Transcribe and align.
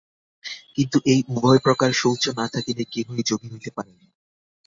কিন্তু 0.75 0.97
এই 1.05 1.19
উভয় 1.29 1.59
প্রকার 1.59 1.89
শৌচ 1.93 2.23
না 2.29 2.45
থাকিলে 2.47 2.83
কেহই 2.85 3.21
যোগী 3.25 3.47
হইতে 3.51 3.69
পারেন 3.75 3.95
না। 4.01 4.07